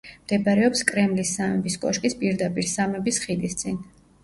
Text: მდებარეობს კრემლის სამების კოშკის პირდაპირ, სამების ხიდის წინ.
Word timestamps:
მდებარეობს 0.21 0.81
კრემლის 0.91 1.35
სამების 1.41 1.77
კოშკის 1.85 2.17
პირდაპირ, 2.23 2.69
სამების 2.75 3.23
ხიდის 3.29 3.57
წინ. 3.63 3.81